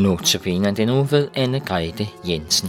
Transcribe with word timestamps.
Notabene 0.00 0.68
er 0.68 0.72
den 0.72 0.88
nu 0.88 1.02
ved 1.02 1.28
Anne-Grethe 1.36 2.08
Jensen. 2.28 2.68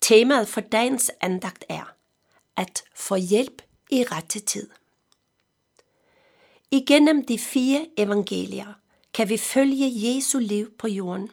Temaet 0.00 0.48
for 0.48 0.60
dagens 0.60 1.10
andagt 1.20 1.64
er 1.68 1.94
at 2.56 2.84
få 2.94 3.16
hjælp 3.16 3.62
i 3.90 4.04
rette 4.04 4.40
tid. 4.40 4.70
Igennem 6.70 7.26
de 7.26 7.38
fire 7.38 7.86
evangelier 7.96 8.72
kan 9.14 9.28
vi 9.28 9.36
følge 9.36 9.90
Jesu 9.94 10.38
liv 10.38 10.70
på 10.78 10.88
jorden 10.88 11.30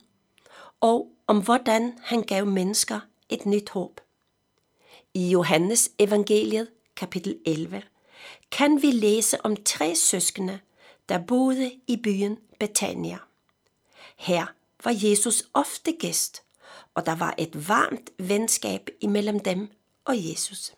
og 0.81 1.11
om 1.27 1.43
hvordan 1.43 1.97
han 2.01 2.21
gav 2.21 2.45
mennesker 2.45 2.99
et 3.29 3.45
nyt 3.45 3.69
håb. 3.69 4.01
I 5.13 5.29
Johannes 5.29 5.91
evangeliet 5.99 6.67
kapitel 6.95 7.39
11 7.45 7.81
kan 8.51 8.81
vi 8.81 8.91
læse 8.91 9.45
om 9.45 9.55
tre 9.63 9.95
søskende, 9.95 10.59
der 11.09 11.17
boede 11.17 11.71
i 11.87 11.97
byen 11.97 12.37
Betania. 12.59 13.17
Her 14.17 14.45
var 14.83 14.95
Jesus 15.09 15.43
ofte 15.53 15.91
gæst, 15.99 16.43
og 16.93 17.05
der 17.05 17.15
var 17.15 17.35
et 17.37 17.69
varmt 17.69 18.09
venskab 18.19 18.89
imellem 19.01 19.39
dem 19.39 19.69
og 20.05 20.29
Jesus. 20.29 20.73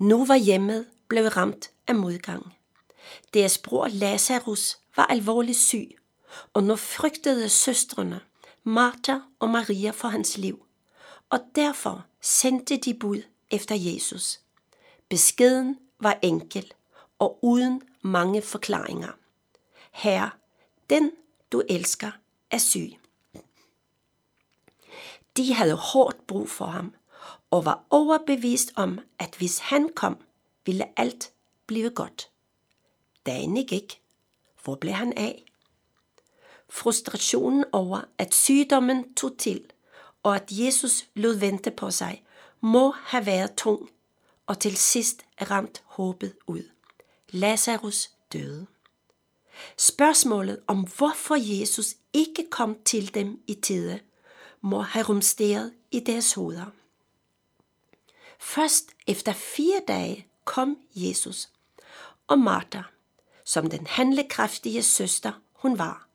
Nu 0.00 0.24
var 0.24 0.36
hjemmet 0.36 0.86
blevet 1.08 1.36
ramt 1.36 1.70
af 1.86 1.94
modgang. 1.94 2.56
Deres 3.34 3.58
bror 3.58 3.88
Lazarus 3.88 4.78
var 4.96 5.06
alvorligt 5.06 5.58
syg, 5.58 5.98
og 6.52 6.64
nu 6.64 6.76
frygtede 6.76 7.48
søstrene 7.48 8.20
Martha 8.64 9.18
og 9.38 9.48
Maria 9.50 9.90
for 9.90 10.08
hans 10.08 10.36
liv, 10.36 10.66
og 11.30 11.40
derfor 11.54 12.04
sendte 12.20 12.76
de 12.76 12.94
bud 12.94 13.22
efter 13.50 13.74
Jesus. 13.74 14.40
Beskeden 15.08 15.78
var 16.00 16.18
enkel 16.22 16.72
og 17.18 17.38
uden 17.42 17.82
mange 18.02 18.42
forklaringer. 18.42 19.12
Herre, 19.92 20.30
den 20.90 21.10
du 21.52 21.62
elsker 21.68 22.10
er 22.50 22.58
syg. 22.58 22.92
De 25.36 25.54
havde 25.54 25.74
hårdt 25.74 26.26
brug 26.26 26.50
for 26.50 26.66
ham, 26.66 26.94
og 27.50 27.64
var 27.64 27.84
overbevist 27.90 28.72
om, 28.76 28.98
at 29.18 29.34
hvis 29.38 29.58
han 29.58 29.90
kom, 29.96 30.16
ville 30.66 30.98
alt 30.98 31.32
blive 31.66 31.90
godt. 31.90 32.30
Dagen 33.26 33.66
gik. 33.66 34.00
Hvor 34.64 34.74
blev 34.74 34.92
han 34.92 35.12
af? 35.16 35.44
Frustrationen 36.68 37.64
over, 37.72 38.00
at 38.18 38.34
sygdommen 38.34 39.14
tog 39.14 39.38
til, 39.38 39.64
og 40.22 40.36
at 40.36 40.44
Jesus 40.50 41.06
lod 41.14 41.34
vente 41.34 41.70
på 41.70 41.90
sig, 41.90 42.24
må 42.60 42.90
have 42.90 43.26
været 43.26 43.54
tung, 43.56 43.90
og 44.46 44.58
til 44.58 44.76
sidst 44.76 45.24
ramt 45.50 45.82
håbet 45.86 46.34
ud. 46.46 46.62
Lazarus 47.30 48.10
døde. 48.32 48.66
Spørgsmålet 49.76 50.60
om, 50.66 50.86
hvorfor 50.96 51.34
Jesus 51.60 51.94
ikke 52.12 52.46
kom 52.50 52.76
til 52.84 53.14
dem 53.14 53.42
i 53.46 53.54
tide, 53.54 54.00
må 54.64 54.80
have 54.80 55.04
rumsteret 55.04 55.72
i 55.90 56.00
deres 56.00 56.32
hoveder. 56.32 56.66
Først 58.38 58.84
efter 59.06 59.32
fire 59.32 59.80
dage 59.88 60.26
kom 60.44 60.78
Jesus, 60.94 61.48
og 62.26 62.38
Martha, 62.38 62.82
som 63.44 63.70
den 63.70 63.86
handlekraftige 63.86 64.82
søster 64.82 65.32
hun 65.52 65.78
var, 65.78 66.08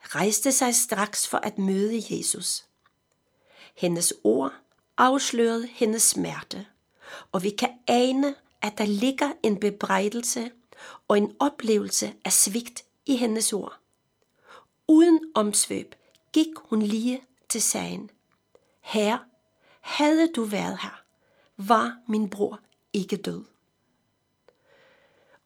rejste 0.00 0.52
sig 0.52 0.74
straks 0.74 1.28
for 1.28 1.38
at 1.38 1.58
møde 1.58 2.02
Jesus. 2.10 2.64
Hendes 3.74 4.14
ord 4.24 4.52
afslørede 4.96 5.66
hendes 5.66 6.02
smerte, 6.02 6.66
og 7.32 7.42
vi 7.42 7.50
kan 7.50 7.70
ane, 7.86 8.34
at 8.62 8.78
der 8.78 8.86
ligger 8.86 9.32
en 9.42 9.60
bebrejdelse 9.60 10.50
og 11.08 11.18
en 11.18 11.36
oplevelse 11.38 12.14
af 12.24 12.32
svigt 12.32 12.84
i 13.06 13.16
hendes 13.16 13.52
ord. 13.52 13.78
Uden 14.88 15.20
omsvøb 15.34 15.94
gik 16.32 16.48
hun 16.56 16.82
lige 16.82 17.22
til 17.52 17.62
sagen. 17.62 18.10
Herre, 18.80 19.20
havde 19.80 20.32
du 20.32 20.44
været 20.44 20.78
her, 20.82 21.02
var 21.56 21.98
min 22.08 22.30
bror 22.30 22.60
ikke 22.92 23.16
død. 23.16 23.44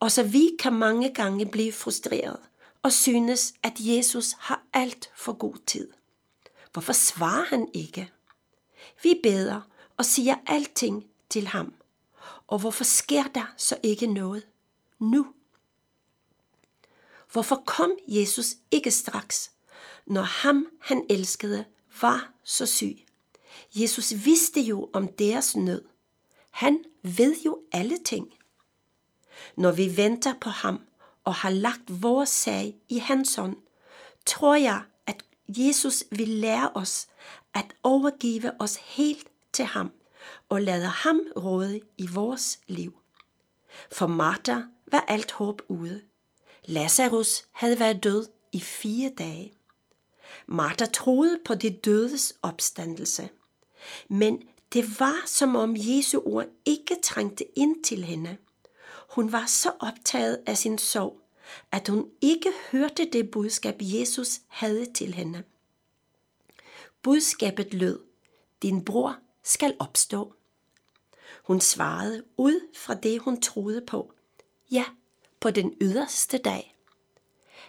Og 0.01 0.13
så 0.13 0.23
vi 0.23 0.51
kan 0.59 0.73
mange 0.73 1.15
gange 1.15 1.47
blive 1.47 1.73
frustreret 1.73 2.39
og 2.83 2.93
synes, 2.93 3.55
at 3.63 3.73
Jesus 3.79 4.33
har 4.39 4.63
alt 4.73 5.11
for 5.17 5.33
god 5.33 5.55
tid. 5.67 5.93
Hvorfor 6.73 6.93
svarer 6.93 7.45
han 7.45 7.69
ikke? 7.75 8.13
Vi 9.03 9.21
beder 9.23 9.61
og 9.97 10.05
siger 10.05 10.37
alting 10.47 11.07
til 11.29 11.47
ham. 11.47 11.75
Og 12.47 12.59
hvorfor 12.59 12.85
sker 12.85 13.25
der 13.25 13.55
så 13.57 13.79
ikke 13.83 14.07
noget 14.07 14.47
nu? 14.99 15.27
Hvorfor 17.33 17.63
kom 17.67 17.93
Jesus 18.09 18.47
ikke 18.71 18.91
straks, 18.91 19.51
når 20.07 20.23
ham 20.23 20.67
han 20.81 21.07
elskede 21.11 21.65
var 22.01 22.33
så 22.45 22.67
syg? 22.67 23.07
Jesus 23.75 24.25
vidste 24.25 24.61
jo 24.61 24.91
om 24.93 25.09
deres 25.09 25.57
nød. 25.57 25.85
Han 26.51 26.85
ved 27.03 27.37
jo 27.45 27.59
alle 27.73 27.99
ting. 28.05 28.35
Når 29.57 29.73
vi 29.73 29.97
venter 29.97 30.35
på 30.41 30.51
ham 30.51 30.81
og 31.25 31.35
har 31.35 31.51
lagt 31.51 32.03
vores 32.03 32.29
sag 32.29 32.77
i 32.89 32.99
hans 32.99 33.35
hånd, 33.35 33.57
tror 34.27 34.55
jeg, 34.55 34.83
at 35.07 35.25
Jesus 35.49 36.05
vil 36.11 36.29
lære 36.29 36.71
os 36.75 37.09
at 37.55 37.75
overgive 37.83 38.61
os 38.61 38.77
helt 38.77 39.29
til 39.53 39.65
ham 39.65 39.93
og 40.49 40.63
lade 40.63 40.87
ham 40.87 41.21
råde 41.37 41.81
i 41.99 42.07
vores 42.07 42.61
liv. 42.67 42.99
For 43.93 44.07
Martha 44.07 44.61
var 44.93 45.05
alt 45.09 45.33
håb 45.33 45.63
ude. 45.69 46.03
Lazarus 46.65 47.45
havde 47.53 47.79
været 47.79 48.05
død 48.05 48.29
i 48.53 48.61
fire 48.61 49.11
dage. 49.19 49.53
Martha 50.47 50.87
troede 50.87 51.39
på 51.45 51.55
det 51.55 51.85
dødes 51.85 52.35
opstandelse. 52.43 53.29
Men 54.09 54.43
det 54.73 55.01
var 55.01 55.23
som 55.27 55.57
om 55.57 55.75
Jesu 55.79 56.23
ord 56.25 56.47
ikke 56.65 56.97
trængte 57.03 57.59
ind 57.59 57.85
til 57.85 58.05
hende. 58.05 58.37
Hun 59.11 59.33
var 59.33 59.47
så 59.47 59.73
optaget 59.81 60.43
af 60.47 60.59
sin 60.59 60.79
sorg, 60.79 61.21
at 61.73 61.89
hun 61.89 62.11
ikke 62.21 62.53
hørte 62.73 63.11
det 63.13 63.31
budskab, 63.31 63.77
Jesus 63.81 64.41
havde 64.49 64.93
til 64.93 65.15
hende. 65.15 65.43
Budskabet 67.03 67.75
lød, 67.75 68.01
din 68.63 68.85
bror 68.85 69.19
skal 69.43 69.77
opstå. 69.79 70.35
Hun 71.45 71.61
svarede 71.61 72.25
ud 72.37 72.61
fra 72.77 72.95
det, 72.95 73.21
hun 73.21 73.41
troede 73.41 73.81
på. 73.81 74.13
Ja, 74.71 74.85
på 75.41 75.51
den 75.51 75.75
yderste 75.81 76.39
dag. 76.39 76.77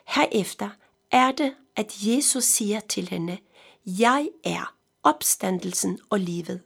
Herefter 0.06 0.70
er 1.12 1.32
det, 1.32 1.56
at 1.76 1.94
Jesus 2.02 2.44
siger 2.44 2.80
til 2.80 3.10
hende, 3.10 3.38
jeg 3.86 4.30
er 4.44 4.76
opstandelsen 5.04 6.00
og 6.10 6.20
livet. 6.20 6.62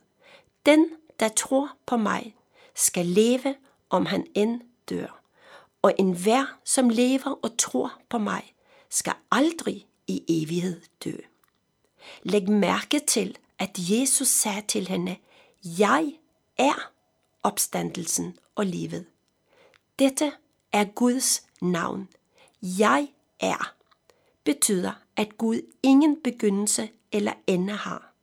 Den, 0.66 0.90
der 1.20 1.30
tror 1.30 1.72
på 1.86 1.98
mig, 1.98 2.36
skal 2.76 3.06
leve, 3.06 3.56
om 3.90 4.06
han 4.06 4.28
end 4.34 4.62
dør. 4.90 5.22
Og 5.82 5.94
enhver, 6.00 6.46
som 6.66 6.90
lever 6.90 7.40
og 7.44 7.58
tror 7.58 7.94
på 8.10 8.18
mig, 8.18 8.54
skal 8.90 9.14
aldrig 9.32 9.88
i 10.08 10.24
evighed 10.28 10.82
dø. 11.06 11.16
Læg 12.24 12.50
mærke 12.50 13.00
til, 13.08 13.38
at 13.60 13.78
Jesus 13.78 14.28
sagde 14.28 14.62
til 14.68 14.88
hende, 14.88 15.18
jeg 15.64 16.14
er 16.58 16.92
opstandelsen 17.44 18.38
og 18.56 18.66
livet. 18.66 19.06
Dette 20.00 20.32
er 20.72 20.84
Guds 20.84 21.44
navn. 21.62 22.08
Jeg 22.62 23.08
er 23.40 23.74
betyder, 24.44 24.92
at 25.16 25.38
Gud 25.38 25.62
ingen 25.84 26.22
begyndelse 26.24 26.90
eller 27.12 27.34
ende 27.48 27.74
har. 27.74 28.14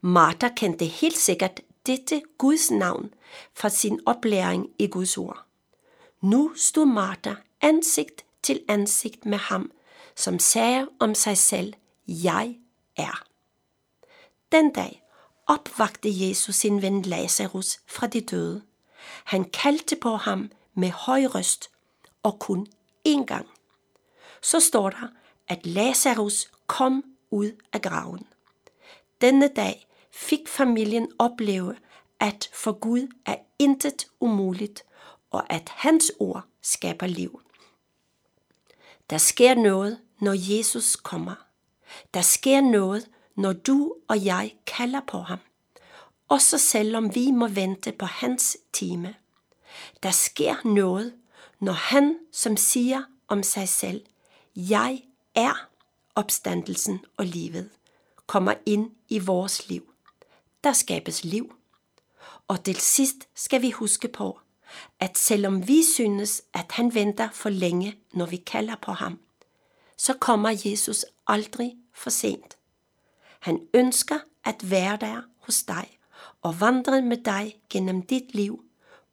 Martha 0.00 0.48
kendte 0.56 0.84
helt 0.84 1.18
sikkert 1.18 1.60
dette 1.86 2.22
Guds 2.38 2.70
navn 2.70 3.14
fra 3.54 3.68
sin 3.68 4.00
oplæring 4.06 4.70
i 4.78 4.86
Guds 4.86 5.18
ord. 5.18 5.44
Nu 6.20 6.52
stod 6.56 6.86
Martha 6.86 7.34
ansigt 7.60 8.24
til 8.42 8.60
ansigt 8.68 9.26
med 9.26 9.38
ham, 9.38 9.72
som 10.16 10.38
sagde 10.38 10.88
om 11.00 11.14
sig 11.14 11.38
selv, 11.38 11.74
jeg 12.06 12.56
er. 12.96 13.24
Den 14.52 14.72
dag 14.72 15.02
opvagte 15.46 16.28
Jesus 16.28 16.54
sin 16.56 16.82
ven 16.82 17.02
Lazarus 17.02 17.80
fra 17.86 18.06
de 18.06 18.20
døde. 18.20 18.62
Han 19.24 19.44
kaldte 19.44 19.96
på 19.96 20.16
ham 20.16 20.50
med 20.74 20.90
høj 20.90 21.24
røst 21.26 21.70
og 22.22 22.38
kun 22.38 22.66
én 23.08 23.24
gang. 23.24 23.48
Så 24.42 24.60
står 24.60 24.90
der, 24.90 25.08
at 25.48 25.66
Lazarus 25.66 26.50
kom 26.66 27.04
ud 27.30 27.52
af 27.72 27.82
graven. 27.82 28.26
Denne 29.20 29.48
dag 29.48 29.86
fik 30.10 30.48
familien 30.48 31.08
opleve, 31.18 31.76
at 32.20 32.50
for 32.52 32.72
Gud 32.72 33.08
er 33.26 33.36
intet 33.58 34.06
umuligt, 34.20 34.84
og 35.30 35.52
at 35.52 35.68
hans 35.68 36.12
ord 36.18 36.44
skaber 36.62 37.06
liv. 37.06 37.40
Der 39.10 39.18
sker 39.18 39.54
noget, 39.54 40.00
når 40.20 40.54
Jesus 40.54 40.96
kommer. 40.96 41.34
Der 42.14 42.22
sker 42.22 42.60
noget, 42.60 43.10
når 43.36 43.52
du 43.52 43.94
og 44.08 44.24
jeg 44.24 44.54
kalder 44.66 45.00
på 45.06 45.18
ham. 45.18 45.38
Også 46.28 46.58
selvom 46.58 47.14
vi 47.14 47.30
må 47.30 47.48
vente 47.48 47.92
på 47.92 48.06
hans 48.06 48.56
time. 48.72 49.14
Der 50.02 50.10
sker 50.10 50.68
noget, 50.68 51.14
når 51.60 51.72
han, 51.72 52.18
som 52.32 52.56
siger 52.56 53.02
om 53.28 53.42
sig 53.42 53.68
selv, 53.68 54.04
jeg 54.56 55.02
er 55.34 55.68
opstandelsen 56.14 57.04
og 57.16 57.26
livet, 57.26 57.70
kommer 58.26 58.54
ind 58.66 58.90
i 59.08 59.18
vores 59.18 59.68
liv. 59.68 59.92
Der 60.64 60.72
skabes 60.72 61.24
liv. 61.24 61.54
Og 62.48 62.64
til 62.64 62.76
sidst 62.76 63.28
skal 63.34 63.62
vi 63.62 63.70
huske 63.70 64.08
på, 64.08 64.40
at 65.00 65.18
selvom 65.18 65.68
vi 65.68 65.82
synes, 65.82 66.42
at 66.52 66.72
han 66.72 66.94
venter 66.94 67.28
for 67.32 67.48
længe, 67.48 67.98
når 68.12 68.26
vi 68.26 68.36
kalder 68.36 68.76
på 68.82 68.92
ham, 68.92 69.18
så 69.96 70.14
kommer 70.14 70.60
Jesus 70.64 71.04
aldrig 71.26 71.76
for 71.92 72.10
sent. 72.10 72.56
Han 73.40 73.68
ønsker 73.74 74.18
at 74.44 74.70
være 74.70 74.96
der 74.96 75.22
hos 75.38 75.62
dig 75.62 75.98
og 76.42 76.60
vandre 76.60 77.02
med 77.02 77.24
dig 77.24 77.60
gennem 77.70 78.02
dit 78.02 78.34
liv, 78.34 78.64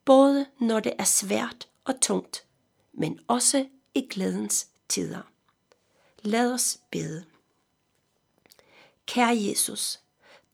både 0.06 0.46
når 0.60 0.80
det 0.80 0.94
er 1.00 1.04
svært 1.04 1.68
og 1.86 2.02
tungt, 2.02 2.46
men 2.94 3.20
også 3.28 3.68
i 3.96 4.08
glædens 4.10 4.68
tider. 4.90 5.22
Lad 6.22 6.54
os 6.54 6.80
bede. 6.92 7.26
Kære 9.06 9.38
Jesus, 9.42 10.00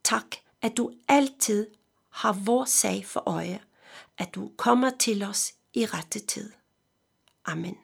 tak, 0.04 0.36
at 0.62 0.78
du 0.78 0.94
altid 1.08 1.68
har 2.10 2.34
vores 2.34 2.70
sag 2.70 3.06
for 3.06 3.24
øje, 3.30 3.62
at 4.18 4.36
du 4.36 4.52
kommer 4.58 4.90
til 5.00 5.24
os 5.24 5.54
i 5.74 5.86
rette 5.86 6.20
tid. 6.20 6.52
Amen. 7.46 7.78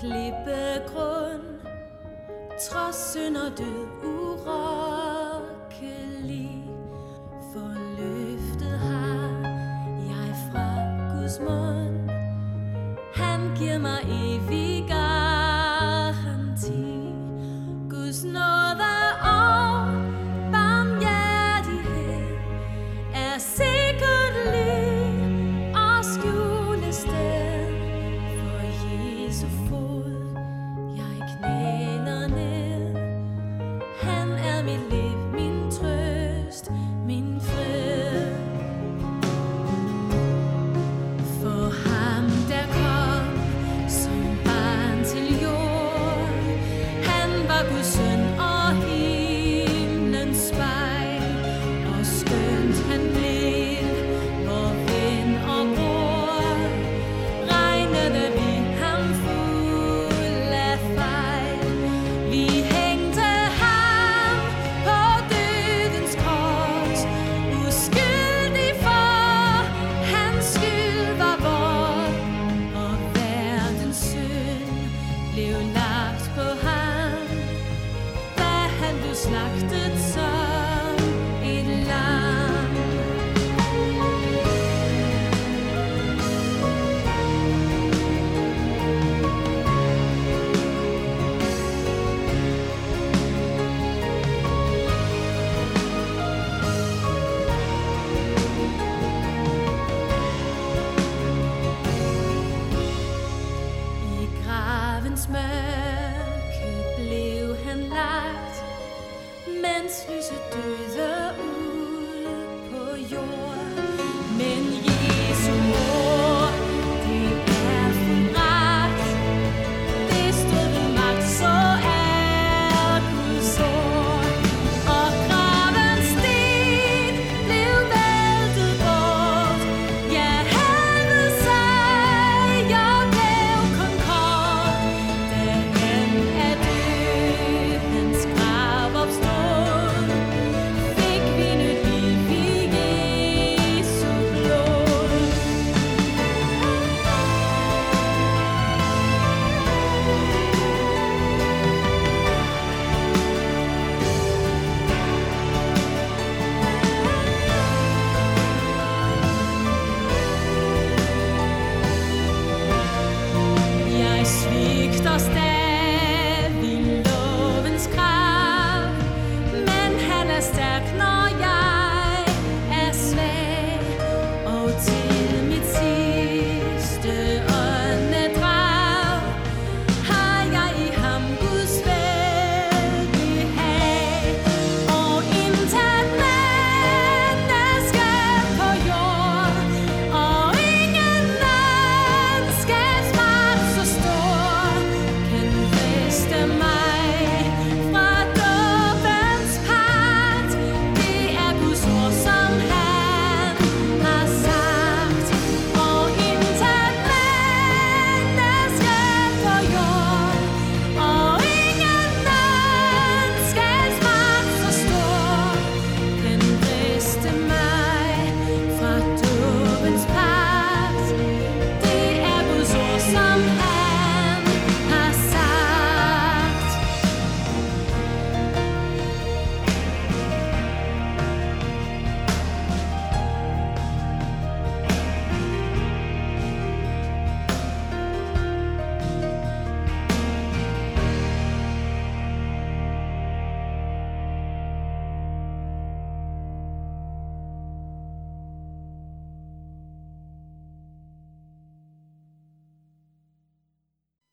klippegrund. 0.00 1.46
Trods 2.60 3.12
synd 3.12 3.36
og 3.36 3.58
død 3.58 3.86
urokkelig. 4.04 5.50
For 7.52 7.70
løftet 7.98 8.78
har 8.78 9.28
jeg 10.10 10.30
fra 10.52 10.68
Guds 11.12 11.36
mund. 11.40 12.10
Han 13.14 13.40
giver 13.56 13.78
mig 13.78 14.00
en 14.10 14.29